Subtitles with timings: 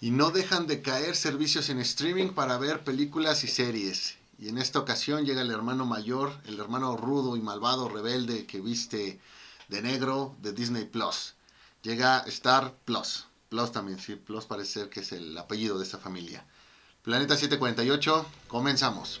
[0.00, 4.16] Y no dejan de caer servicios en streaming para ver películas y series.
[4.38, 8.60] Y en esta ocasión llega el hermano mayor, el hermano rudo y malvado rebelde que
[8.60, 9.20] viste
[9.68, 11.34] de negro de Disney Plus.
[11.82, 13.26] Llega Star Plus.
[13.48, 16.44] Plus también, sí, Plus parece ser que es el apellido de esta familia.
[17.02, 19.20] Planeta 748, comenzamos.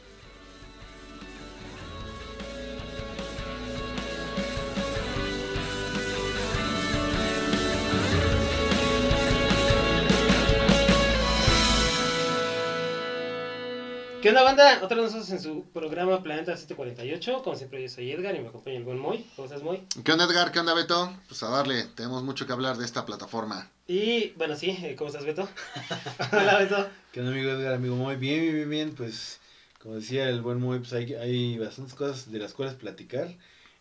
[14.28, 14.80] ¿Qué onda, banda?
[14.82, 17.42] Otra vez nosotros en su programa Planeta 748.
[17.42, 19.24] Como siempre, yo soy Edgar y me acompaña el buen Moy.
[19.34, 19.82] ¿Cómo estás, Moy?
[20.04, 20.52] ¿Qué onda, Edgar?
[20.52, 21.16] ¿Qué onda, Beto?
[21.28, 23.70] Pues a darle, tenemos mucho que hablar de esta plataforma.
[23.86, 25.48] Y bueno, sí, eh, ¿cómo estás, Beto?
[26.32, 26.90] Hola, Beto.
[27.10, 27.72] ¿Qué onda, amigo Edgar?
[27.72, 28.94] Amigo Moy, bien, bien, bien, bien.
[28.94, 29.40] Pues,
[29.82, 33.34] como decía el buen Moy, pues hay, hay bastantes cosas de las cuales platicar.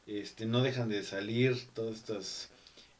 [0.06, 2.52] Este, no dejan de salir todas estas,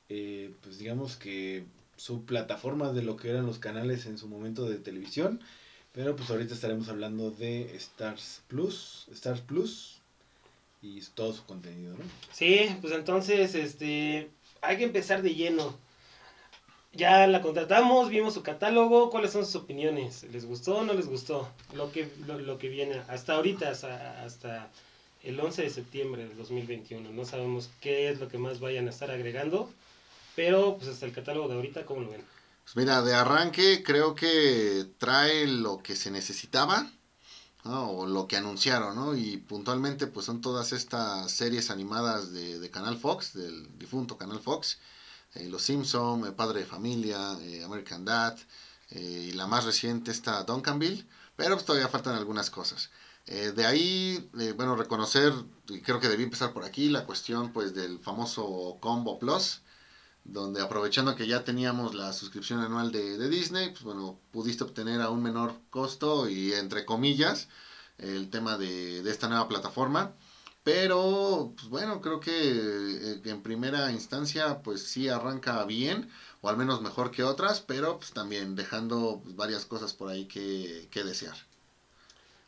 [0.10, 1.64] eh, pues digamos que
[1.96, 5.40] subplataformas de lo que eran los canales en su momento de televisión.
[5.98, 9.98] Pero pues ahorita estaremos hablando de Stars Plus, Stars Plus
[10.80, 12.04] y todo su contenido, ¿no?
[12.32, 14.30] Sí, pues entonces, este,
[14.62, 15.76] hay que empezar de lleno.
[16.94, 20.22] Ya la contratamos, vimos su catálogo, ¿cuáles son sus opiniones?
[20.32, 21.50] ¿Les gustó o no les gustó?
[21.74, 24.70] Lo que, lo, lo que viene hasta ahorita, hasta, hasta
[25.24, 27.10] el 11 de septiembre del 2021.
[27.10, 29.68] No sabemos qué es lo que más vayan a estar agregando,
[30.36, 32.37] pero pues hasta el catálogo de ahorita, ¿cómo lo ven?
[32.68, 36.92] Pues mira, de arranque creo que trae lo que se necesitaba,
[37.64, 37.92] ¿no?
[37.92, 39.16] o lo que anunciaron, ¿no?
[39.16, 44.42] Y puntualmente pues son todas estas series animadas de, de Canal Fox, del difunto Canal
[44.42, 44.80] Fox,
[45.36, 48.38] eh, Los Simpson, eh, Padre de Familia, eh, American Dad,
[48.92, 51.06] y la más reciente está Duncanville,
[51.38, 52.90] pero pues todavía faltan algunas cosas.
[53.26, 55.34] De ahí, bueno, reconocer,
[55.70, 59.62] y creo que debí empezar por aquí, la cuestión pues del famoso Combo Plus,
[60.28, 65.02] donde aprovechando que ya teníamos la suscripción anual de, de, Disney, pues bueno, pudiste obtener
[65.02, 67.48] a un menor costo y entre comillas
[67.98, 70.14] el tema de, de esta nueva plataforma.
[70.64, 76.10] Pero, pues bueno, creo que eh, en primera instancia pues sí arranca bien,
[76.42, 80.26] o al menos mejor que otras, pero pues también dejando pues, varias cosas por ahí
[80.26, 81.38] que, que desear.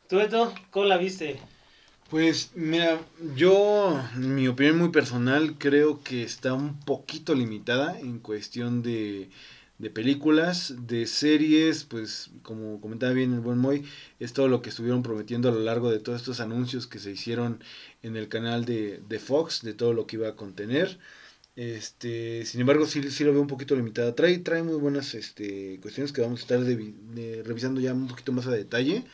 [0.09, 1.39] ¿Tú, Beto, cómo la viste?
[2.09, 2.99] Pues mira,
[3.35, 9.29] yo, mi opinión muy personal, creo que está un poquito limitada en cuestión de,
[9.77, 13.85] de películas, de series, pues como comentaba bien el buen Moy,
[14.19, 17.11] es todo lo que estuvieron prometiendo a lo largo de todos estos anuncios que se
[17.11, 17.63] hicieron
[18.01, 20.97] en el canal de, de Fox, de todo lo que iba a contener.
[21.55, 24.15] Este, sin embargo, sí, sí lo veo un poquito limitado.
[24.15, 28.31] Trae, trae muy buenas este, cuestiones que vamos a estar de, revisando ya un poquito
[28.31, 29.05] más a detalle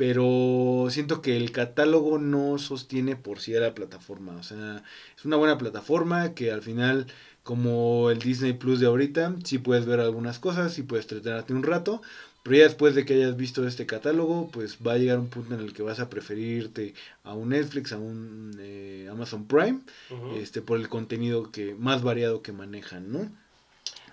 [0.00, 4.34] pero siento que el catálogo no sostiene por sí a la plataforma.
[4.36, 4.82] O sea,
[5.14, 7.06] es una buena plataforma que al final,
[7.42, 11.64] como el Disney Plus de ahorita, sí puedes ver algunas cosas, sí puedes entretenerte un
[11.64, 12.00] rato,
[12.42, 15.54] pero ya después de que hayas visto este catálogo, pues va a llegar un punto
[15.54, 20.14] en el que vas a preferirte a un Netflix, a un eh, Amazon Prime, uh
[20.14, 20.36] -huh.
[20.38, 23.30] este por el contenido que más variado que manejan, ¿no?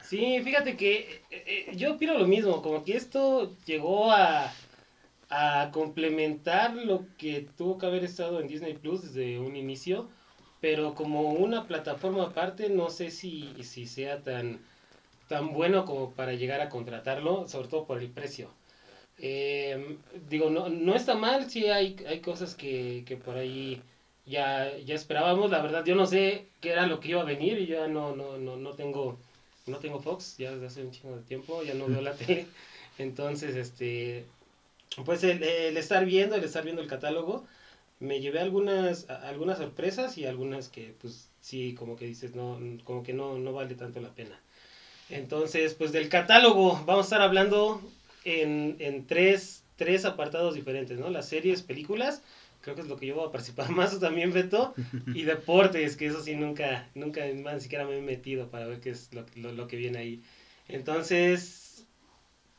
[0.03, 4.51] Sí, fíjate que eh, yo opino lo mismo, como que esto llegó a
[5.29, 10.07] a complementar lo que tuvo que haber estado en Disney Plus desde un inicio,
[10.61, 14.59] pero como una plataforma aparte, no sé si, si sea tan,
[15.27, 18.49] tan bueno como para llegar a contratarlo, sobre todo por el precio.
[19.19, 19.97] Eh,
[20.29, 23.81] digo, no, no está mal, sí hay, hay cosas que, que por ahí
[24.25, 27.57] ya, ya esperábamos, la verdad yo no sé qué era lo que iba a venir
[27.59, 29.17] y ya no, no, no, no tengo
[29.65, 32.45] no tengo Fox ya desde hace un chingo de tiempo, ya no veo la tele,
[32.97, 34.25] entonces este
[35.05, 37.45] pues el, el, estar viendo, el estar viendo el catálogo,
[37.99, 43.03] me llevé algunas, algunas sorpresas y algunas que pues sí, como que dices, no, como
[43.03, 44.39] que no, no vale tanto la pena.
[45.09, 47.81] Entonces, pues del catálogo vamos a estar hablando
[48.25, 51.09] en, en tres, tres apartados diferentes, ¿no?
[51.09, 52.21] Las series, películas,
[52.61, 54.73] creo que es lo que yo voy a participar más también, Beto,
[55.13, 58.91] y deportes, que eso sí nunca, nunca ni siquiera me he metido para ver qué
[58.91, 60.21] es lo, lo, lo que viene ahí.
[60.67, 61.85] Entonces,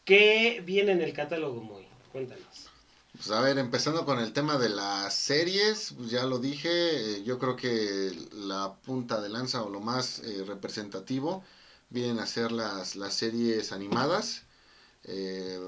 [0.05, 1.88] ¿qué viene en el catálogo, Muy?
[2.13, 2.71] Cuéntanos.
[3.13, 7.25] Pues a ver, empezando con el tema de las series, pues ya lo dije, eh,
[7.25, 11.43] yo creo que la punta de lanza o lo más eh, representativo
[11.91, 14.45] vienen a ser las, las series animadas.
[15.05, 15.59] Eh,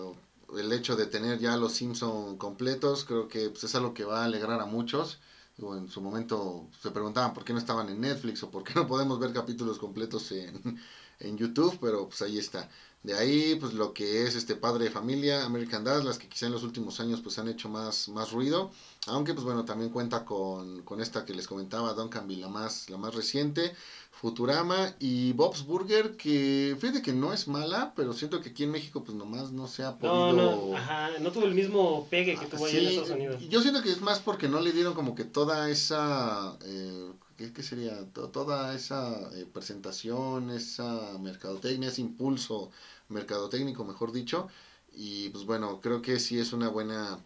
[0.57, 4.23] el hecho de tener ya los Simpson completos, creo que pues, es algo que va
[4.23, 5.19] a alegrar a muchos.
[5.57, 8.75] Digo, en su momento se preguntaban por qué no estaban en Netflix o por qué
[8.75, 10.81] no podemos ver capítulos completos en,
[11.21, 12.69] en YouTube, pero pues ahí está.
[13.03, 16.47] De ahí, pues lo que es este padre de familia, American Dad, las que quizá
[16.47, 18.71] en los últimos años pues han hecho más, más ruido.
[19.07, 22.99] Aunque pues bueno, también cuenta con, con esta que les comentaba, Duncanville, la más, la
[22.99, 23.75] más reciente,
[24.11, 28.71] Futurama y Bob's Burger, que fíjate que no es mala, pero siento que aquí en
[28.71, 30.35] México pues nomás no se ha podido...
[30.35, 33.43] No, no, ajá, no tuvo el mismo pegue que tuvo allá en Estados Unidos.
[33.49, 36.59] Yo siento que es más porque no le dieron como que toda esa...
[36.67, 37.13] Eh,
[37.49, 38.05] ¿qué, sería?
[38.13, 42.71] Toda esa eh, presentación, esa mercadotecnia, ese impulso
[43.09, 44.49] mercadotécnico, mejor dicho.
[44.93, 47.19] Y pues bueno, creo que sí es una buena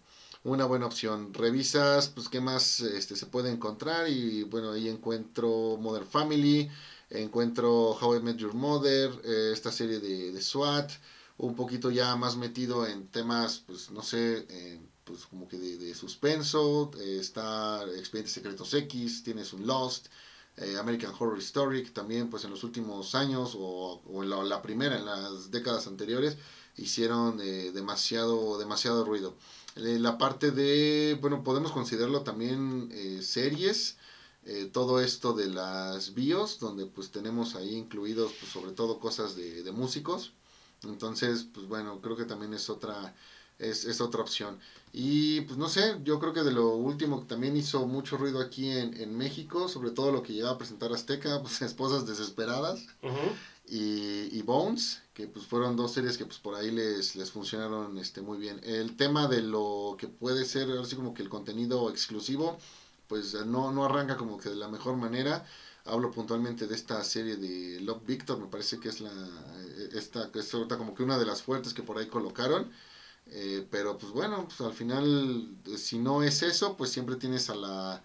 [0.45, 1.33] una buena opción.
[1.35, 4.09] Revisas, pues, qué más este, se puede encontrar.
[4.09, 6.71] Y bueno, ahí encuentro Modern Family,
[7.11, 10.91] encuentro How I Met Your Mother, eh, esta serie de, de, SWAT,
[11.39, 15.95] un poquito ya más metido en temas, pues, no sé, eh, pues como que de,
[15.95, 16.91] suspenso.
[17.01, 20.07] Eh, está Expedientes Secretos X, tienes un Lost.
[20.79, 25.05] American Horror Story, también pues en los últimos años o, o en la, primera, en
[25.05, 26.37] las décadas anteriores,
[26.77, 29.35] hicieron demasiado, demasiado ruido.
[29.77, 33.97] Eh, la parte de, bueno, podemos considerarlo también eh, series,
[34.45, 39.35] eh, todo esto de las bios, donde pues tenemos ahí incluidos pues sobre todo cosas
[39.37, 40.33] de, músicos.
[40.85, 43.17] Entonces, pues bueno, creo que también es otra,
[43.59, 44.59] es, es, otra opción.
[44.93, 48.41] Y pues no sé, yo creo que de lo último que también hizo mucho ruido
[48.41, 52.87] aquí en, en México, sobre todo lo que llegaba a presentar Azteca, pues Esposas Desesperadas
[53.67, 58.21] y, Bones, que pues fueron dos series que pues por ahí les, les funcionaron este,
[58.21, 58.61] muy bien.
[58.63, 62.59] El tema de lo que puede ser así como que el contenido exclusivo,
[63.09, 65.47] pues no, no arranca como que de la mejor manera.
[65.87, 69.13] Hablo puntualmente de esta serie de Love Victor, me parece que es la
[69.93, 72.71] esta que es como que una de las fuertes que por ahí colocaron.
[73.27, 77.55] Eh, pero pues bueno, pues al final, si no es eso, pues siempre tienes a
[77.55, 78.05] la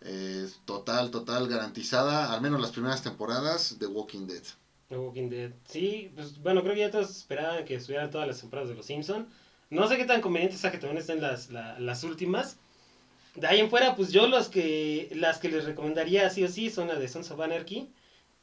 [0.00, 4.42] eh, total, total garantizada, al menos las primeras temporadas de Walking Dead.
[4.88, 5.52] The Walking Dead.
[5.64, 8.86] Sí, pues bueno, creo que ya todos esperaban que estuvieran todas las temporadas de Los
[8.86, 9.28] Simpson
[9.70, 12.58] No sé qué tan conveniente sea que también estén las, las últimas.
[13.34, 16.70] De ahí en fuera, pues yo los que, las que les recomendaría sí o sí
[16.70, 17.92] son las de Sons of Anarchy.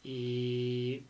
[0.03, 1.03] Y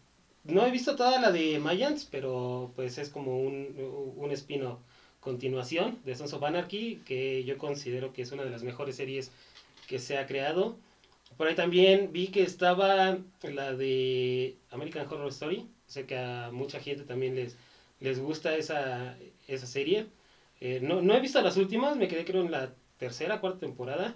[0.44, 4.82] no he visto toda la de Mayans, pero pues es como un, un espino
[5.24, 9.32] continuación de Sons of Anarchy, que yo considero que es una de las mejores series
[9.88, 10.78] que se ha creado.
[11.38, 15.68] Por ahí también vi que estaba la de American Horror Story.
[15.88, 17.58] Sé que a mucha gente también les,
[18.00, 19.18] les gusta esa,
[19.48, 20.08] esa serie.
[20.60, 24.16] Eh, no, no he visto las últimas, me quedé creo en la tercera, cuarta temporada.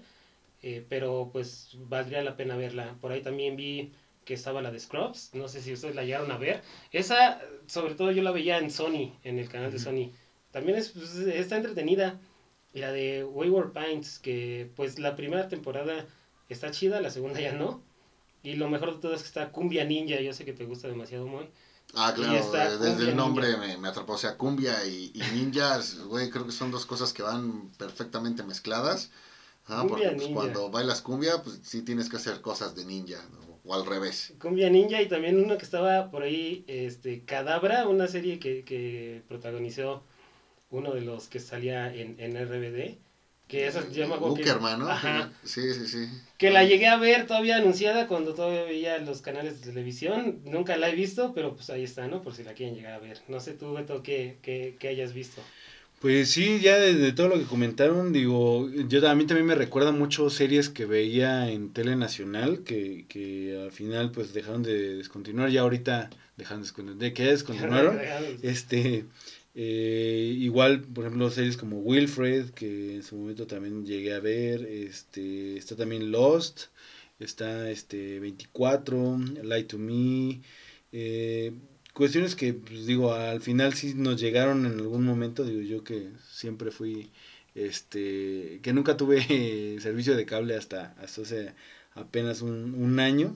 [0.62, 2.98] Eh, pero pues valdría la pena verla.
[3.00, 3.94] Por ahí también vi
[4.26, 5.34] que estaba la de Scrubs.
[5.34, 6.62] No sé si ustedes la llegaron a ver.
[6.92, 10.12] Esa, sobre todo yo la veía en Sony, en el canal de Sony.
[10.58, 12.20] También es, pues, está entretenida.
[12.74, 16.08] Y la de Wayward Pines, que pues la primera temporada
[16.50, 17.84] está chida, la segunda ya no.
[18.42, 20.88] Y lo mejor de todo es que está Cumbia Ninja, yo sé que te gusta
[20.88, 21.48] demasiado, muy.
[21.94, 24.14] Ah, claro, eh, desde el nombre me, atrapó.
[24.14, 28.42] O sea, cumbia y, y ninjas, güey, creo que son dos cosas que van perfectamente
[28.42, 29.12] mezcladas.
[29.68, 33.24] Ah, porque pues, cuando bailas cumbia, pues sí tienes que hacer cosas de ninja,
[33.64, 34.34] o al revés.
[34.42, 39.22] Cumbia ninja y también uno que estaba por ahí, este, Cadabra, una serie que, que
[39.28, 40.04] protagonizó
[40.70, 42.98] uno de los que salía en, en RBD.
[43.48, 44.90] Que esa se llama hermano.
[45.44, 46.10] Sí, sí, sí.
[46.38, 50.42] Que la llegué a ver todavía anunciada cuando todavía veía los canales de televisión.
[50.44, 52.22] Nunca la he visto, pero pues ahí está, ¿no?
[52.22, 53.22] Por si la quieren llegar a ver.
[53.30, 55.42] No sé tú, Beto, qué, qué, hayas visto.
[56.02, 59.94] Pues sí, ya de, todo lo que comentaron, digo, yo a mí también me recuerda
[59.94, 65.50] mucho series que veía en Tele Nacional, que, que al final pues dejaron de descontinuar,
[65.50, 68.00] ya ahorita dejaron de, de que descontinuaron.
[68.44, 69.06] este,
[69.60, 74.64] eh, igual, por ejemplo, series como Wilfred, que en su momento también llegué a ver.
[74.66, 76.66] Este, está también Lost,
[77.20, 80.42] está este 24, Lie to Me.
[80.92, 81.54] Eh,
[81.94, 85.44] cuestiones que, pues, digo, al final sí nos llegaron en algún momento.
[85.44, 87.10] Digo, yo que siempre fui,
[87.56, 89.22] este, que nunca tuve
[89.82, 91.54] servicio de cable hasta, hasta hace
[91.96, 93.34] apenas un, un año.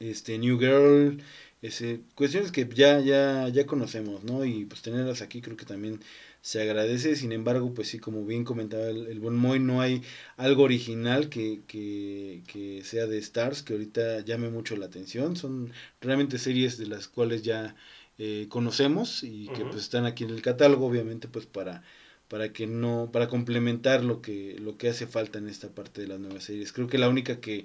[0.00, 1.22] Este, New Girl,
[1.62, 4.44] ese, cuestiones que ya, ya, ya conocemos, ¿no?
[4.44, 6.00] Y pues tenerlas aquí creo que también
[6.40, 10.02] se agradece, sin embargo, pues sí, como bien comentaba el, el Bon Moy, no hay
[10.36, 15.72] algo original que, que, que, sea de Stars que ahorita llame mucho la atención, son
[16.00, 17.76] realmente series de las cuales ya
[18.18, 21.82] eh, conocemos y que pues están aquí en el catálogo, obviamente pues para
[22.28, 26.08] para que no para complementar lo que lo que hace falta en esta parte de
[26.08, 26.72] las nuevas series.
[26.72, 27.64] Creo que la única que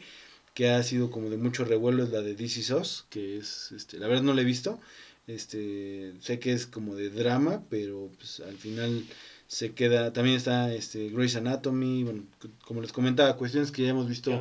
[0.55, 3.99] que ha sido como de mucho revuelo es la de DC SOS, que es, este,
[3.99, 4.79] la verdad no la he visto,
[5.27, 9.03] este, sé que es como de drama, pero pues al final
[9.47, 12.23] se queda, también está este Grey's Anatomy, bueno,
[12.63, 14.31] como les comentaba, cuestiones que ya hemos visto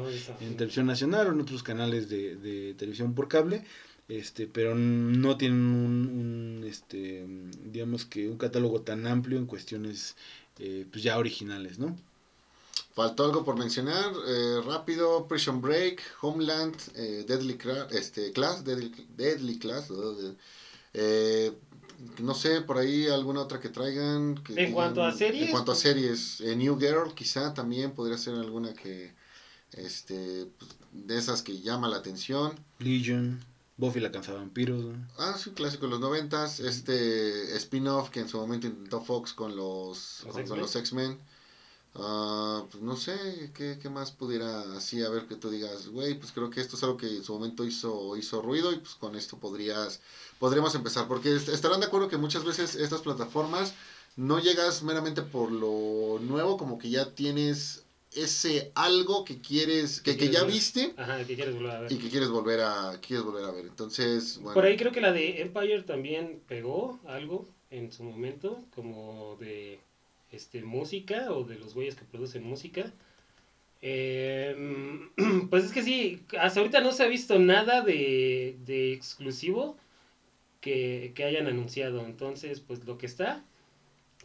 [0.40, 3.64] en televisión nacional o en otros canales de, de televisión por cable,
[4.09, 7.26] este, pero no tienen un, un, este,
[7.64, 10.16] digamos que un catálogo tan amplio en cuestiones
[10.61, 11.97] eh, pues ya originales, ¿no?
[12.94, 17.58] Faltó algo por mencionar, eh, rápido, Prison Break, Homeland, eh, Deadly
[17.90, 19.88] este, Class, Deadly, Class,
[20.92, 21.52] eh,
[22.20, 24.40] no sé, por ahí alguna otra que traigan.
[24.48, 25.46] en cuanto a series.
[25.46, 29.12] En cuanto a series, New Girl quizá también podría ser alguna que,
[29.72, 32.52] este, pues, de esas que llama la atención.
[32.78, 33.44] Legion.
[33.76, 34.94] Buffy la cansa vampiros.
[35.18, 36.60] Ah, sí, clásico de los noventas.
[36.60, 41.18] Este spin-off que en su momento intentó Fox con los, con, los X-Men.
[41.96, 46.14] Uh, pues no sé ¿qué, ¿qué, más pudiera así a ver que tú digas, güey,
[46.14, 48.96] pues creo que esto es algo que en su momento hizo, hizo ruido y pues
[48.96, 50.00] con esto podrías,
[50.40, 51.06] podríamos empezar.
[51.06, 53.74] Porque estarán de acuerdo que muchas veces estas plataformas
[54.16, 60.16] no llegas meramente por lo nuevo, como que ya tienes ese algo que quieres, que,
[60.16, 61.92] que ya viste Ajá, que quieres volver a ver.
[61.92, 63.66] y que quieres volver a, quieres volver a ver.
[63.66, 64.54] Entonces, bueno.
[64.54, 69.80] Por ahí creo que la de Empire también pegó algo en su momento, como de
[70.34, 72.92] este música o de los güeyes que producen música.
[73.82, 75.08] Eh,
[75.50, 79.76] pues es que sí, hasta ahorita no se ha visto nada de, de exclusivo
[80.60, 82.04] que, que hayan anunciado.
[82.06, 83.44] Entonces, pues lo que está,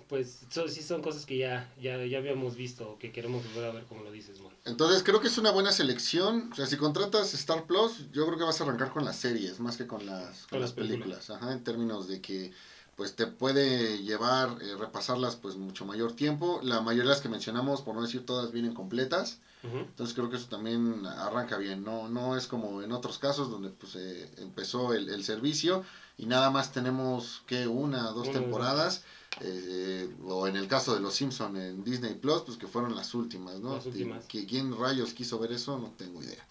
[0.07, 3.83] pues sí son cosas que ya, ya, ya habíamos visto, que queremos volver a ver
[3.83, 4.51] como lo dices, man.
[4.65, 6.51] Entonces creo que es una buena selección.
[6.51, 9.59] O sea, si contratas Star Plus, yo creo que vas a arrancar con las series,
[9.59, 11.29] más que con las, con, las películas.
[11.29, 12.51] Ajá, en términos de que
[12.99, 16.59] pues te puede llevar, eh, repasarlas pues mucho mayor tiempo.
[16.63, 19.39] La mayoría de las que mencionamos, por no decir todas, vienen completas.
[19.63, 21.81] Entonces creo que eso también arranca bien.
[21.85, 25.85] No, no es como en otros casos donde pues eh, empezó el, el, servicio
[26.17, 29.05] y nada más tenemos que una, dos temporadas.
[29.39, 33.13] Eh, o en el caso de los Simpson en Disney Plus, pues que fueron las
[33.13, 33.79] últimas, ¿no?
[34.27, 36.45] Que quién rayos quiso ver eso, no tengo idea.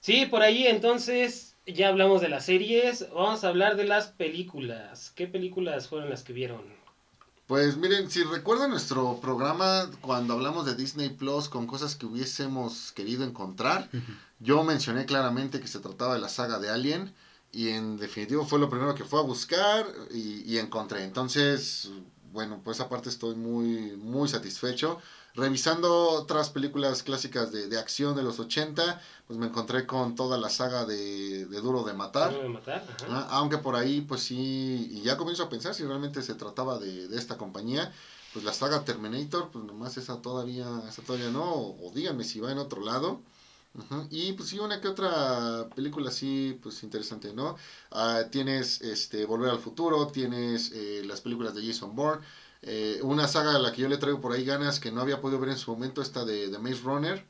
[0.00, 5.12] Sí, por ahí entonces ya hablamos de las series, vamos a hablar de las películas.
[5.14, 6.62] ¿Qué películas fueron las que vieron?
[7.46, 12.92] Pues miren, si recuerdan nuestro programa cuando hablamos de Disney Plus con cosas que hubiésemos
[12.92, 13.90] querido encontrar,
[14.38, 17.12] yo mencioné claramente que se trataba de la saga de Alien
[17.52, 21.04] y en definitivo fue lo primero que fue a buscar y, encontré.
[21.04, 21.90] Entonces,
[22.32, 25.00] bueno, pues aparte estoy muy, muy satisfecho.
[25.34, 30.36] Revisando otras películas clásicas de, de acción de los 80, pues me encontré con toda
[30.36, 32.32] la saga de, de Duro de Matar.
[32.32, 35.84] Duro de Matar, ah, aunque por ahí, pues sí, y ya comienzo a pensar si
[35.84, 37.92] realmente se trataba de, de esta compañía.
[38.32, 42.40] Pues la saga Terminator, pues nomás esa todavía, esa todavía no, o, o díganme si
[42.40, 43.20] va en otro lado.
[44.10, 47.56] Y pues sí, una que otra película así, pues interesante, ¿no?
[47.90, 52.22] Ah, tienes este Volver al Futuro, tienes eh, las películas de Jason Bourne,
[52.62, 55.20] eh, una saga a la que yo le traigo por ahí ganas que no había
[55.20, 57.24] podido ver en su momento, esta de, de Maze Runner.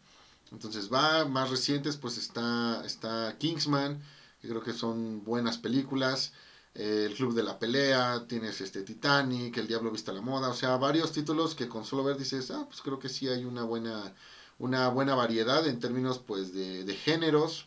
[0.52, 4.02] Entonces va, más recientes, pues está, está Kingsman,
[4.40, 6.32] que creo que son buenas películas.
[6.74, 10.54] Eh, el Club de la Pelea, tienes este Titanic, El Diablo Vista la Moda, o
[10.54, 13.64] sea, varios títulos que con solo ver dices, ah, pues creo que sí hay una
[13.64, 14.14] buena
[14.58, 17.66] una buena variedad en términos pues de, de géneros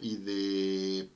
[0.00, 1.10] y de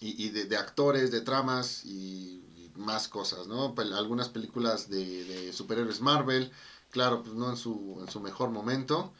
[0.00, 2.42] y, de, actores, de tramas y,
[2.80, 3.74] más cosas, ¿no?
[3.94, 6.50] algunas películas de, de, superhéroes Marvel,
[6.90, 9.12] claro, pues no en su, en su mejor momento.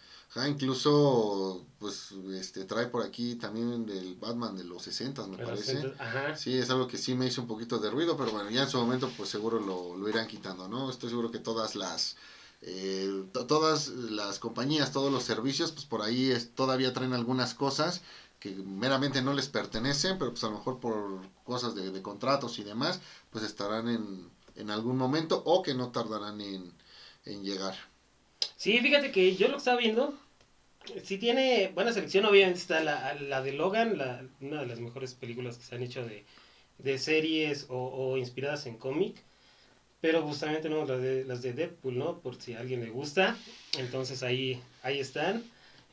[0.49, 5.93] incluso, pues, este, trae por aquí también del Batman de los 60, me parece.
[6.37, 8.69] Sí, es algo que sí me hizo un poquito de ruido, pero bueno, ya en
[8.69, 10.91] su momento, pues seguro lo, lo irán quitando, ¿no?
[10.91, 12.17] Estoy seguro que todas las,
[12.63, 18.03] eh, todas las compañías, todos los servicios, pues por ahí es, todavía traen algunas cosas
[18.41, 22.65] que meramente no les pertenecen, pero pues a lo mejor por cosas de, contratos y
[22.65, 26.73] demás, pues estarán en, en, algún momento o que no tardarán en,
[27.27, 27.75] en llegar.
[28.57, 30.19] Sí, fíjate que yo lo estaba viendo,
[31.05, 35.15] si tiene buena selección, obviamente está la, la de Logan, la, una de las mejores
[35.15, 36.25] películas que se han hecho de,
[36.79, 39.17] de series o, o inspiradas en cómic.
[40.01, 42.21] Pero justamente no las de, las de Deadpool, ¿no?
[42.21, 43.37] Por si a alguien le gusta.
[43.79, 45.45] Entonces ahí, ahí están.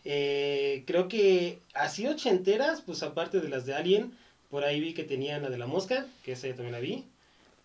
[0.05, 4.13] Eh, creo que así ochenteras, pues aparte de las de Alien,
[4.49, 7.05] por ahí vi que tenían la de la mosca, que esa ya también la vi.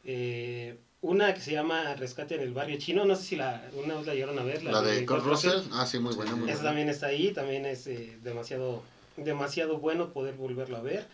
[0.04, 3.94] Eh, una que se llama Rescate en el barrio chino, no sé si la, una
[3.94, 4.62] vez la llegaron a ver.
[4.62, 5.62] La, de, Kurt Russell.
[5.72, 6.34] ah sí, muy buena.
[6.34, 8.82] Muy esa también está ahí, también es eh, demasiado,
[9.16, 11.06] demasiado bueno poder volverlo a ver.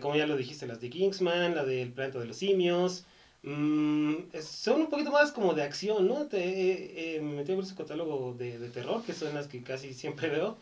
[0.00, 3.04] como ya lo dijiste, las de Kingsman, la del planeta de los simios,
[3.42, 6.26] Mm, son un poquito más como de acción, ¿no?
[6.26, 9.62] Te, eh, me metí a ver ese catálogo de, de, terror, que son las que
[9.62, 10.58] casi siempre veo,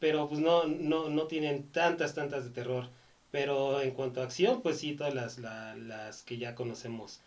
[0.00, 2.88] pero pues no, no, no tienen tantas, tantas de terror.
[3.30, 7.20] Pero en cuanto a acción, pues sí, todas las, las que ya conocemos.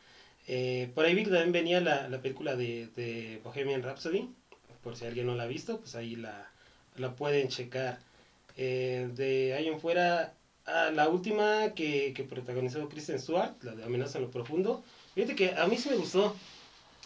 [0.48, 4.30] Eh, por ahí también venía la, la película de, de, Bohemian Rhapsody,
[4.84, 6.50] por si alguien no la ha visto, pues ahí la,
[6.98, 8.00] la pueden checar.
[8.58, 10.34] Eh, de ahí en fuera,
[10.68, 14.84] a la última que, que protagonizó Kristen Stewart, la de Amenaza en lo Profundo.
[15.16, 16.36] Fíjate que a mí sí me gustó.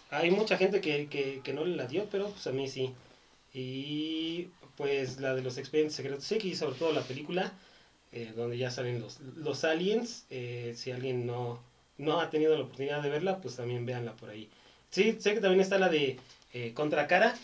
[0.09, 2.93] Hay mucha gente que, que, que no le la dio, pero pues a mí sí.
[3.53, 7.53] Y pues la de los expedientes secretos X, sobre todo la película,
[8.11, 10.25] eh, donde ya salen los, los aliens.
[10.29, 11.61] eh, si alguien no,
[11.97, 14.49] no ha tenido la oportunidad de verla, pues también véanla por ahí.
[14.89, 16.19] Sí, sé que también está la de
[16.53, 17.35] eh, Contracara.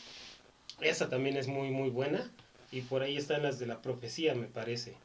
[0.82, 2.30] Esa también es muy, muy buena.
[2.72, 4.96] Y por ahí están las de la profecía, me parece.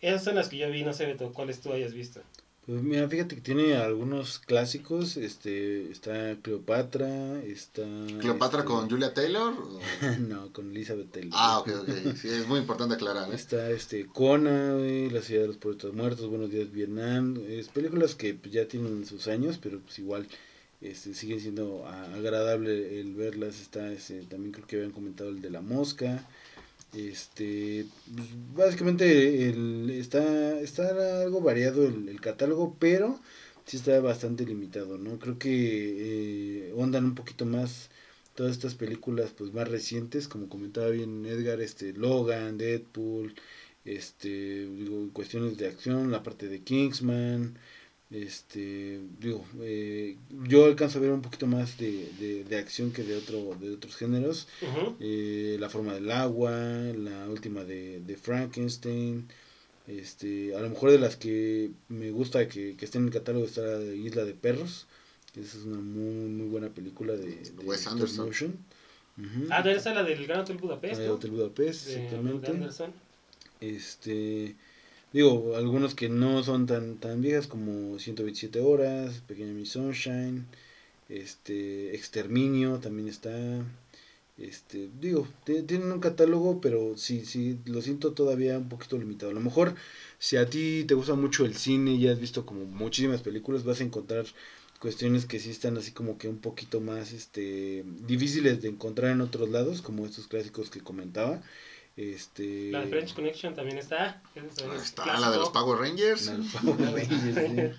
[0.00, 2.20] Esas son las que yo vi, no sé, Beto, cuáles tú hayas visto.
[2.66, 7.82] Pues mira, fíjate que tiene algunos clásicos, este, está Cleopatra, está...
[8.20, 9.54] ¿Cleopatra este, con Julia Taylor?
[9.54, 9.80] o-
[10.20, 11.32] no, con Elizabeth Taylor.
[11.34, 11.88] Ah, ok, ok.
[12.14, 13.30] Sí, es muy importante aclarar.
[13.32, 13.34] ¿eh?
[13.34, 18.14] Está este Kona, güey, La ciudad de los poetas muertos, Buenos días Vietnam, es películas
[18.14, 20.26] que pues, ya tienen sus años, pero pues igual
[20.82, 23.60] este sigue siendo agradable el verlas.
[23.62, 26.22] Está ese, también creo que habían comentado el de la mosca.
[26.92, 33.20] Este, pues, básicamente el, está está algo variado el, el catálogo, pero
[33.66, 35.18] sí está bastante limitado, ¿no?
[35.18, 37.90] Creo que eh, ondan un poquito más
[38.34, 43.34] todas estas películas pues más recientes, como comentaba bien Edgar, este Logan, Deadpool,
[43.84, 47.58] este digo cuestiones de acción, la parte de Kingsman,
[48.10, 53.02] este digo eh, yo alcanzo a ver un poquito más de, de, de acción que
[53.02, 54.48] de otro de otros géneros,
[54.98, 59.28] eh, la forma del agua, la última de, de Frankenstein,
[59.86, 63.44] este a lo mejor de las que me gusta que, que estén en el catálogo
[63.44, 64.86] está la de Isla de Perros,
[65.34, 68.26] que esa es una muy muy buena película de, de Wes Anderson.
[68.26, 68.56] motion.
[69.50, 71.00] Ah, ¿dónde está la del Gran Hotel Budapest?
[71.04, 71.12] Ah.
[71.12, 72.50] Hotel Budapest, De exactamente.
[72.52, 72.92] Anderson.
[73.60, 74.54] Este,
[75.12, 80.46] digo, algunos que no son tan tan viejas como 127 horas, Pequeña Miss Sunshine,
[81.08, 83.32] este, Exterminio también está.
[84.38, 89.32] Este, digo, tienen un catálogo, pero sí, sí, lo siento todavía un poquito limitado.
[89.32, 89.74] A lo mejor,
[90.18, 93.80] si a ti te gusta mucho el cine y has visto como muchísimas películas, vas
[93.80, 94.26] a encontrar
[94.80, 99.22] cuestiones que sí están así como que un poquito más este difíciles de encontrar en
[99.22, 101.42] otros lados, como estos clásicos que comentaba.
[101.98, 104.22] Este La de French Connection también está.
[104.36, 104.44] Es
[104.84, 105.20] Está clásico.
[105.26, 106.26] la de los Power Rangers.
[106.26, 107.78] la de los Power Rangers, sí.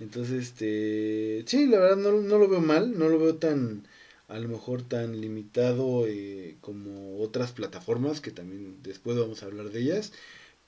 [0.00, 3.84] Entonces, este, sí, la verdad no, no lo veo mal, no lo veo tan,
[4.28, 9.70] a lo mejor tan limitado eh, como otras plataformas, que también después vamos a hablar
[9.70, 10.12] de ellas,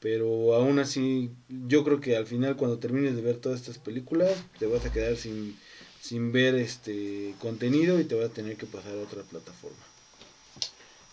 [0.00, 4.32] pero aún así, yo creo que al final cuando termines de ver todas estas películas,
[4.58, 5.56] te vas a quedar sin,
[6.00, 9.78] sin ver este contenido y te vas a tener que pasar a otra plataforma.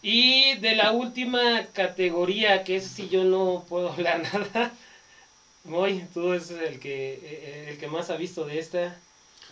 [0.09, 4.73] Y de la última categoría, que es si yo no puedo hablar nada.
[5.65, 8.97] Moy, tú es el que, eh, el que más ha visto de esta.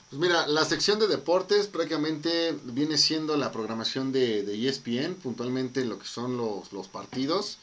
[0.10, 5.84] Pues mira, la sección de deportes prácticamente viene siendo la programación de, de ESPN, puntualmente
[5.84, 7.58] lo que son los, los partidos,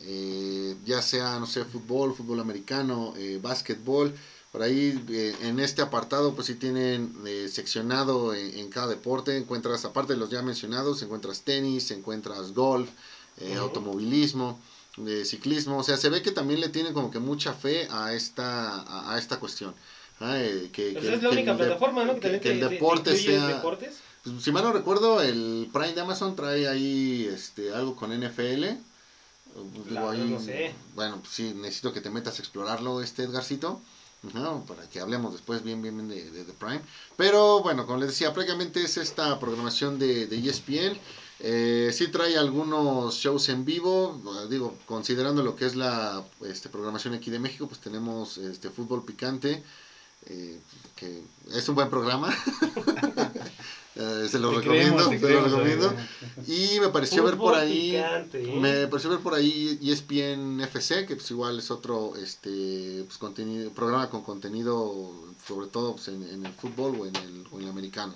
[0.00, 4.16] eh, ya sea, no sé, fútbol, fútbol americano, eh, básquetbol.
[4.52, 9.34] Por ahí eh, en este apartado pues sí tienen eh, seccionado en, en cada deporte,
[9.38, 12.90] encuentras, aparte de los ya mencionados, encuentras tenis, encuentras golf,
[13.38, 13.60] eh, Ujú.
[13.62, 14.58] automovilismo,
[14.98, 18.12] de ciclismo, o sea, se ve que también le tienen como que mucha fe a
[18.12, 19.74] esta, a, a esta cuestión.
[20.20, 20.34] ¿ah?
[20.38, 22.12] Eh, que, Pues que- es la única plataforma, ¿no?
[22.14, 23.46] Que, que- también que el te- te- te deporte sea...
[23.48, 23.94] deportes.
[24.22, 28.76] Pues, si mal no recuerdo, el Prime de Amazon trae ahí este, algo con NFL.
[29.54, 30.74] Pues, digo, ahí, no sé.
[30.94, 33.80] Bueno, pues sí, necesito que te metas a explorarlo, este Edgarcito.
[34.68, 36.80] Para que hablemos después bien, bien, bien de, de, de Prime.
[37.16, 40.96] Pero bueno, como les decía, prácticamente es esta programación de, de ESPN.
[41.40, 46.68] Eh, sí trae algunos shows en vivo, eh, digo, considerando lo que es la este,
[46.68, 49.64] programación aquí de México, pues tenemos este fútbol picante,
[50.26, 50.60] eh,
[50.94, 52.32] que es un buen programa.
[53.94, 55.94] Eh, se lo Te recomiendo, creemos, se lo creemos, recomiendo.
[56.46, 58.58] Y me pareció ver por ahí, picante, ¿eh?
[58.58, 63.70] me pareció ver por ahí ESPN FC, que pues igual es otro este pues, contenido,
[63.72, 65.12] programa con contenido,
[65.46, 68.14] sobre todo pues, en, en el fútbol o en el, o en el americano.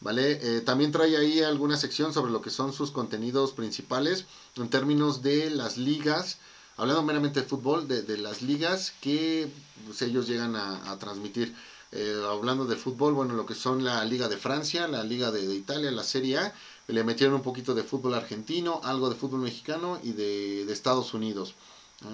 [0.00, 0.40] ¿Vale?
[0.42, 4.24] Eh, también trae ahí alguna sección sobre lo que son sus contenidos principales
[4.56, 6.38] en términos de las ligas,
[6.76, 9.48] hablando meramente de fútbol, de, de las ligas que
[9.86, 11.54] pues, ellos llegan a, a transmitir.
[11.92, 15.46] Eh, hablando de fútbol, bueno, lo que son la Liga de Francia, la Liga de,
[15.46, 16.54] de Italia, la Serie A,
[16.88, 21.14] le metieron un poquito de fútbol argentino, algo de fútbol mexicano y de, de Estados
[21.14, 21.54] Unidos.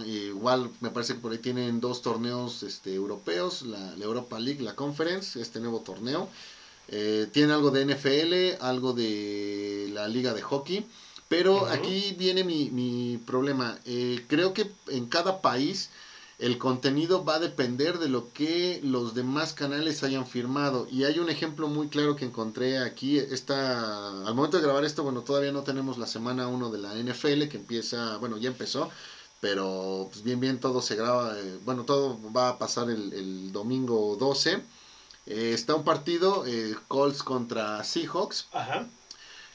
[0.07, 4.63] igual me parece que por ahí tienen dos torneos este, europeos, la, la Europa League,
[4.63, 6.29] la Conference, este nuevo torneo.
[6.89, 10.87] Eh, tiene algo de NFL, algo de la liga de hockey.
[11.29, 13.79] Pero aquí viene mi, mi problema.
[13.85, 15.91] Eh, creo que en cada país
[16.39, 20.87] el contenido va a depender de lo que los demás canales hayan firmado.
[20.91, 23.19] Y hay un ejemplo muy claro que encontré aquí.
[23.19, 26.95] Esta, al momento de grabar esto, bueno, todavía no tenemos la semana 1 de la
[26.95, 28.89] NFL que empieza, bueno, ya empezó.
[29.41, 33.53] pero pues bien, bien, todo se graba, eh, bueno, todo va a pasar el, el
[33.53, 34.63] domingo 12.
[35.27, 38.87] Eh, está un partido, eh, Colts contra Seahawks, Ajá.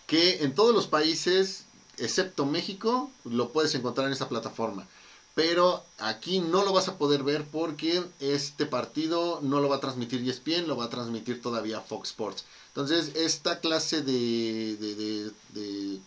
[0.08, 1.65] que en todos los países,
[1.98, 4.88] excepto México, lo puedes encontrar en esta plataforma.
[5.36, 9.80] Pero aquí no lo vas a poder ver porque este partido no lo va a
[9.80, 12.43] transmitir ESPN, lo va a transmitir todavía Fox Sports.
[12.67, 16.02] Entonces, esta clase de, de- de-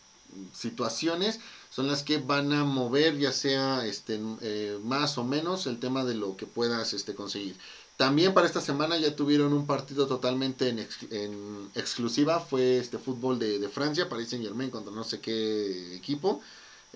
[0.53, 5.79] situaciones son las que van a mover ya sea este, eh, más o menos el
[5.79, 7.57] tema de lo que puedas este, conseguir.
[7.97, 13.59] También para esta semana ya tuvieron un partido totalmente en exclusiva, fue este fútbol de,
[13.59, 16.41] de Francia, Paris Saint Germain contra no sé qué equipo.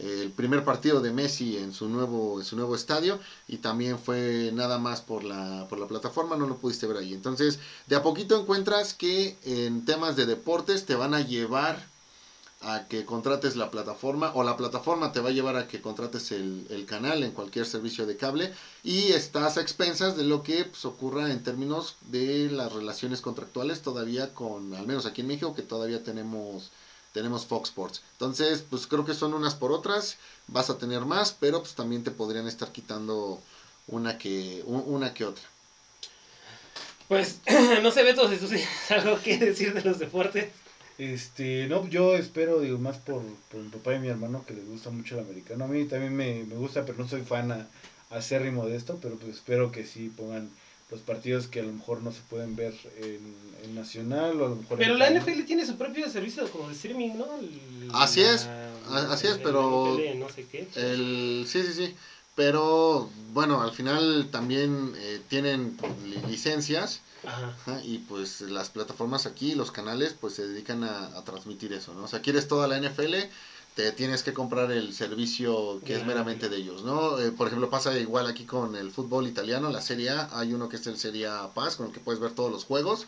[0.03, 4.51] El primer partido de Messi en su nuevo, en su nuevo estadio y también fue
[4.55, 7.13] nada más por la, por la plataforma, no lo pudiste ver ahí.
[7.13, 11.85] Entonces, de a poquito encuentras que en temas de deportes te van a llevar
[12.63, 16.31] a que contrates la plataforma o la plataforma te va a llevar a que contrates
[16.33, 20.65] el, el canal en cualquier servicio de cable y estás a expensas de lo que
[20.65, 25.55] pues, ocurra en términos de las relaciones contractuales todavía con, al menos aquí en México,
[25.55, 26.71] que todavía tenemos
[27.13, 28.03] tenemos Fox Sports.
[28.13, 30.17] Entonces, pues creo que son unas por otras,
[30.49, 33.41] vas a tener más, pero pues también te podrían estar quitando
[33.89, 35.45] una que una que otra.
[37.09, 37.41] Pues,
[37.83, 40.49] no sé, Beto, si tú tienes algo que decir de los deportes.
[40.99, 44.67] Este, no, yo espero, digo, más por, por mi papá y mi hermano que les
[44.69, 45.65] gusta mucho el americano.
[45.65, 47.67] A mí también me, me gusta, pero no soy fan a-
[48.11, 50.51] acérrimo de esto, pero pues espero que sí pongan
[50.91, 54.49] los partidos que a lo mejor no se pueden ver en, en nacional o a
[54.49, 55.11] lo mejor Pero en la.
[55.11, 57.27] NFL tiene su propio servicio como de streaming, ¿no?
[57.39, 58.47] El- Así es,
[58.91, 60.69] la- así es, el pero- NFL no sé qué.
[60.75, 61.95] El, sí, sí, sí.
[62.37, 67.49] Pero bueno, al final también eh, tienen li- licencias Ajá.
[67.49, 71.93] ajá, y pues las plataformas aquí, los canales, pues se dedican a, a transmitir eso,
[71.95, 72.05] ¿no?
[72.05, 73.15] O sea, quieres toda la NFL,
[73.75, 77.19] te tienes que comprar el servicio que es meramente de ellos, ¿no?
[77.19, 80.69] Eh, por ejemplo, pasa igual aquí con el fútbol italiano, la Serie A, hay uno
[80.69, 83.07] que es el Serie A Pass, con el que puedes ver todos los juegos.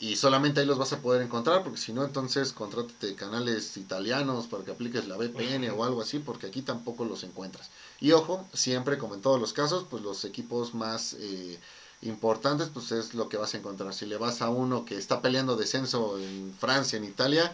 [0.00, 4.46] Y solamente ahí los vas a poder encontrar, porque si no, entonces contrátate canales italianos
[4.46, 7.70] para que apliques la VPN o algo así, porque aquí tampoco los encuentras.
[8.00, 11.58] Y ojo, siempre como en todos los casos, pues los equipos más eh,
[12.02, 13.92] importantes, pues es lo que vas a encontrar.
[13.92, 17.52] Si le vas a uno que está peleando descenso en Francia, en Italia,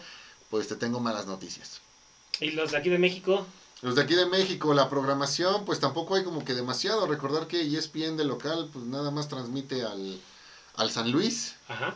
[0.51, 1.81] pues te tengo malas noticias.
[2.39, 3.45] Y los de aquí de México.
[3.81, 7.05] Los de aquí de México, la programación, pues tampoco hay como que demasiado.
[7.07, 10.19] Recordar que ESPN de local, pues nada más transmite al,
[10.75, 11.55] al San Luis.
[11.67, 11.95] Ajá.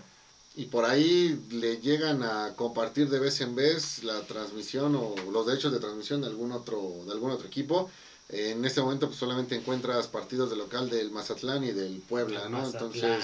[0.55, 5.45] Y por ahí le llegan a compartir de vez en vez la transmisión o los
[5.45, 7.89] derechos de transmisión de algún otro, de algún otro equipo.
[8.29, 12.65] En este momento pues solamente encuentras partidos de local del Mazatlán y del Puebla, ¿no?
[12.65, 13.23] Entonces,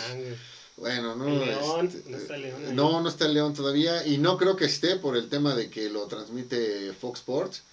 [0.78, 1.26] bueno, ¿no?
[1.30, 2.74] León, Este, no está León ahí.
[2.74, 5.70] no, no está el León todavía y no creo que esté por el tema de
[5.70, 7.64] que lo transmite Fox Sports.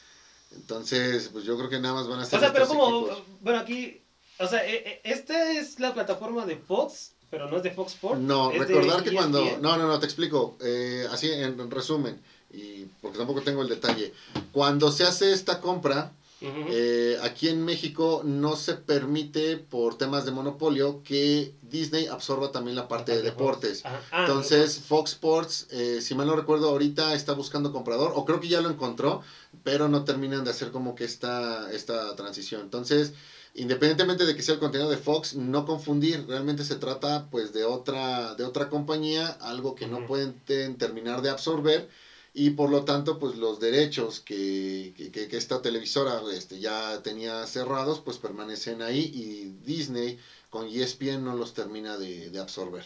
[0.54, 3.22] Entonces, pues yo creo que nada más van a O estar sea, pero como, equipos.
[3.40, 4.00] bueno, aquí,
[4.38, 7.92] o sea, eh, eh, esta es la plataforma de Fox, pero no es de Fox
[7.94, 8.20] Sports.
[8.20, 9.42] No, recordar que cuando...
[9.42, 9.62] ESPN.
[9.62, 10.56] No, no, no, te explico.
[10.62, 12.20] eh, así en, en resumen,
[12.52, 14.12] y porque tampoco tengo el detalle.
[14.52, 16.12] Cuando se hace esta compra,
[16.44, 22.74] Eh, aquí en México no se permite, por temas de monopolio, que Disney absorba también
[22.74, 23.24] la parte de Fox.
[23.33, 23.81] deportes.
[23.85, 28.40] Ah, Entonces, Fox Sports, eh, si mal no recuerdo, ahorita está buscando comprador, o creo
[28.40, 29.20] que ya lo encontró,
[29.62, 32.62] pero no terminan de hacer como que esta, esta transición.
[32.62, 33.12] Entonces,
[33.55, 37.64] independientemente de que sea el contenido de Fox, no confundir, realmente se trata pues de
[37.64, 41.87] otra, de otra compañía, algo que no pueden te- terminar de absorber.
[42.34, 47.44] Y por lo tanto, pues los derechos que, que, que- esta televisora este, ya tenía
[47.46, 50.16] cerrados, pues permanecen ahí y Disney
[50.50, 52.84] con ESPN no los termina de, de absorber.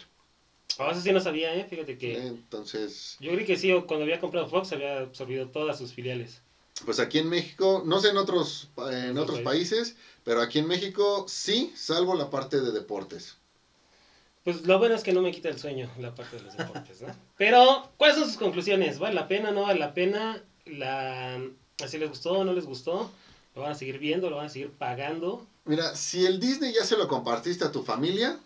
[0.79, 1.65] Ah, eso sí no sabía, ¿eh?
[1.65, 2.15] Fíjate que...
[2.17, 6.43] Entonces, Yo creí que sí, cuando había comprado Fox había absorbido todas sus filiales.
[6.85, 11.25] pues aquí en México, no sé en otros, en otros países, pero aquí en México
[11.27, 13.37] sí, salvo la parte de deportes.
[14.47, 17.03] Pues lo bueno es que no me quita el sueño la parte de los deportes,
[17.03, 17.09] ¿no?
[17.37, 19.01] Pero, ¿cuáles son sus conclusiones?
[19.01, 20.41] ¿Vale la pena, no vale la pena?
[20.67, 21.41] La...
[21.83, 23.11] ¿Así les gustó o no les gustó?
[23.57, 24.31] ¿Lo van a seguir viendo?
[24.31, 25.45] ¿Lo van a seguir pagando?
[25.65, 28.39] Mira, si el Disney ya se lo compartiste a tu familia,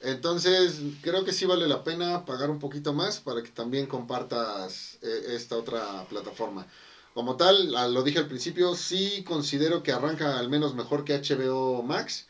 [0.00, 4.98] entonces creo que sí vale la pena pagar un poquito más para que también compartas
[5.02, 6.66] eh, esta otra plataforma.
[7.14, 11.84] Como tal, lo dije al principio, sí considero que arranca al menos mejor que HBO
[11.84, 12.26] Max,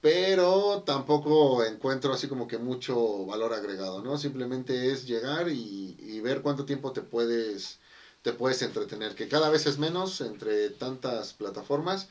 [0.00, 4.18] pero tampoco encuentro así como que mucho valor agregado, ¿no?
[4.18, 7.78] Simplemente es llegar y, y ver cuánto tiempo te puedes,
[8.22, 12.08] te puedes entretener, que cada vez es menos entre tantas plataformas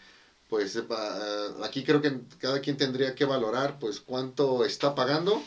[0.54, 5.42] pues sepa, eh, aquí creo que cada quien tendría que valorar pues cuánto está pagando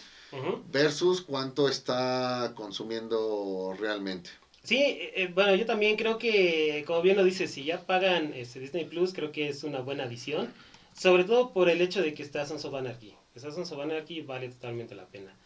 [0.65, 4.31] versus cuánto está consumiendo realmente.
[4.65, 8.33] Sí, eh, eh, bueno, yo también creo que, como bien lo dices, si ya pagan
[8.35, 10.53] este, Disney Plus, creo que es una buena adición.
[10.97, 13.15] Sobre todo por el hecho de que está Sons of Anarchy.
[13.37, 15.37] Sons of Anarchy vale totalmente la pena.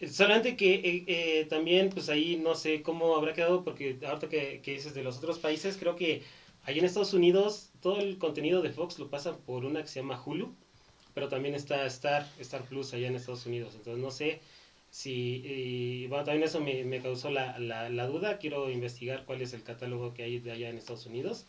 [0.00, 4.28] Eh, Solamente que eh, eh, también, pues ahí no sé cómo habrá quedado, porque ahorita
[4.28, 6.22] que, que dices de los otros países, creo que
[6.62, 10.00] ahí en Estados Unidos todo el contenido de Fox lo pasan por una que se
[10.00, 10.54] llama Hulu,
[11.14, 13.74] pero también está Star, Star Plus allá en Estados Unidos.
[13.76, 14.40] Entonces no sé
[14.90, 19.42] si, y, bueno, también eso me, me causó la, la, la duda, quiero investigar cuál
[19.42, 21.46] es el catálogo que hay de allá en Estados Unidos.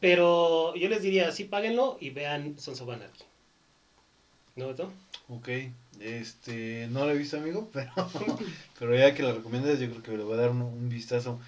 [0.00, 2.90] Pero yo les diría, sí, páguenlo y vean Sons of.
[4.56, 4.92] ¿No, Beto?
[5.28, 5.48] Ok,
[6.00, 7.92] este, no lo he visto amigo, pero,
[8.78, 11.40] pero ya que la recomiendas yo creo que le voy a dar un, un vistazo.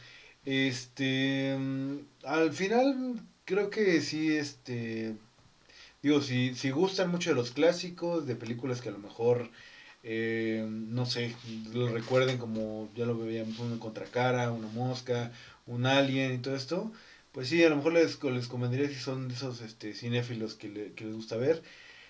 [0.44, 5.16] Este, mm, al final creo que sí, este,
[6.02, 9.50] digo, si, si gustan mucho de los clásicos, de películas que a lo mejor,
[10.02, 11.34] eh, no sé,
[11.72, 15.32] lo recuerden como ya lo veíamos, una contracara, una mosca,
[15.66, 16.92] un alien y todo esto,
[17.40, 20.68] pues sí, a lo mejor les, les convendría si son de esos este, cinéfilos que,
[20.68, 21.62] le- que les gusta ver.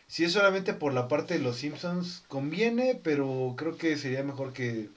[0.08, 4.52] Si es solamente por la parte de los Simpsons, conviene, pero creo que sería mejor
[4.52, 4.88] que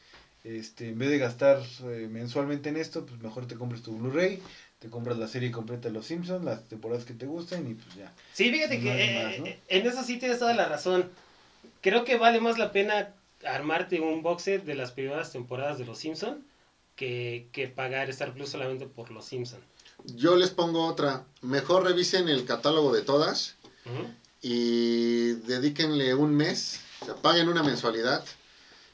[0.44, 4.42] este, en vez de gastar eh, mensualmente en esto, pues mejor te compres tu Blu-ray,
[4.80, 7.94] te compras la serie completa de los Simpsons, las temporadas que te gusten y pues
[7.96, 8.12] ya.
[8.34, 9.46] Sí, fíjate No que eh, más, ¿no?
[9.46, 11.12] eh, en eso sí tienes toda la razón.
[11.82, 13.14] Creo que vale más la pena
[13.46, 16.44] armarte un box set de las primeras temporadas de Los Simpson
[16.96, 19.62] que, que pagar Star Plus solamente por Los Simpson.
[20.04, 21.26] Yo les pongo otra.
[21.42, 23.56] Mejor revisen el catálogo de todas
[24.42, 28.24] y dedíquenle un mes, o sea, paguen una mensualidad,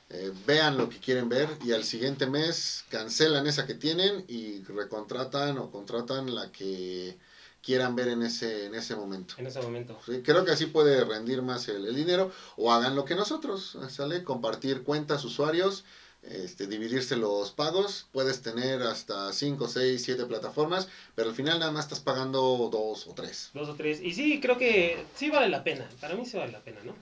[0.09, 4.63] eh, vean lo que quieren ver y al siguiente mes cancelan esa que tienen y
[4.63, 7.17] recontratan o contratan la que
[7.62, 9.35] quieran ver en ese, en ese momento.
[9.38, 9.99] En ese momento.
[10.05, 13.77] Sí, creo que así puede rendir más el, el dinero o hagan lo que nosotros,
[13.89, 14.23] ¿sale?
[14.23, 15.83] Compartir cuentas, usuarios,
[16.23, 21.71] este, dividirse los pagos, puedes tener hasta 5, 6, 7 plataformas, pero al final nada
[21.71, 23.51] más estás pagando dos o tres.
[23.53, 24.01] Dos o tres.
[24.01, 25.89] Y sí, creo que sí vale la pena.
[26.01, 26.93] Para mí sí vale la pena, ¿no?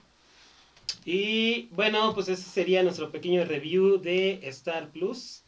[1.04, 5.42] Y bueno, pues ese sería nuestro pequeño review de Star Plus.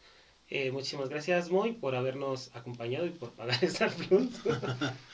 [0.53, 4.31] Eh, muchísimas gracias, Moy, por habernos acompañado y por pagar Star Plus.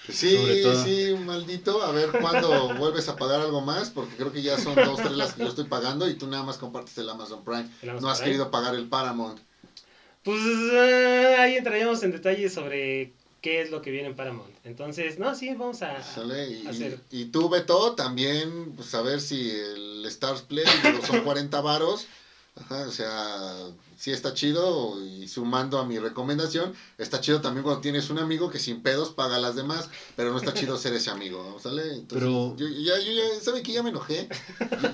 [0.08, 0.84] Sí, Sobre todo.
[0.84, 4.74] sí, maldito, a ver cuándo vuelves a pagar algo más, porque creo que ya son
[4.76, 7.68] dos, tres las que yo estoy pagando y tú nada más compartes el Amazon Prime.
[7.82, 8.30] El Amazon no has Prime.
[8.30, 9.38] querido pagar el Paramount.
[10.22, 10.40] Pues
[10.72, 14.50] eh, ahí entraríamos en detalle sobre qué es lo que viene en Paramount.
[14.64, 16.48] Entonces, no, sí, vamos a, ¿Sale?
[16.48, 16.98] Y, hacer.
[17.10, 20.64] y, y tú, Beto, también, pues a ver si el Stars Play
[21.06, 22.06] son 40 varos.
[22.58, 24.98] Ajá, o sea, sí está chido.
[25.04, 29.10] Y sumando a mi recomendación, está chido también cuando tienes un amigo que sin pedos
[29.10, 31.82] paga las demás, pero no está chido ser ese amigo, ¿sale?
[31.82, 34.28] Entonces, Pero- yo, ya, yo ya, ¿sabe que ya me enojé?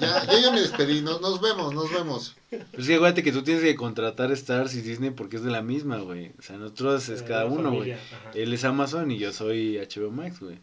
[0.01, 2.35] Ya, yo ya me despedí, nos, nos vemos, nos vemos.
[2.51, 5.63] Pues sí, acuérdate que tú tienes que contratar Stars y Disney porque es de la
[5.63, 6.33] misma, güey.
[6.39, 7.97] O sea, nosotros es eh, cada uno, güey.
[8.35, 10.59] Él es Amazon y yo soy HBO Max, güey.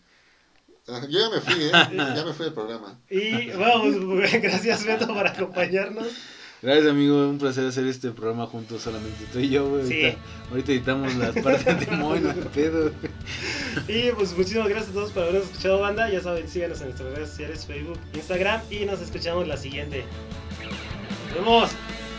[0.87, 1.71] Yo ya me fui, ¿eh?
[2.15, 2.99] Ya me fui del programa.
[3.09, 3.95] Y vamos,
[4.41, 6.07] gracias Beto por acompañarnos.
[6.61, 7.29] Gracias, amigo.
[7.29, 9.87] Un placer hacer este programa juntos, solamente tú y yo, güey.
[9.87, 10.03] Sí.
[10.03, 10.19] Ahorita,
[10.51, 12.91] ahorita editamos las partes de Moy, no pedo.
[13.87, 16.09] Y pues muchísimas gracias a todos por habernos escuchado, banda.
[16.09, 18.61] Ya saben, síganos en nuestras redes sociales, Facebook, Instagram.
[18.69, 20.03] Y nos escuchamos la siguiente.
[21.27, 21.69] Nos vemos.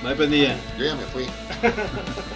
[0.03, 0.57] Bye, pandilla.
[0.79, 1.25] Yo ya me fui.